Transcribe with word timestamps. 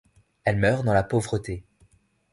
Elle 0.45 0.57
meurt 0.57 0.83
dans 0.83 0.95
la 0.95 1.03
pauvreté. 1.03 1.63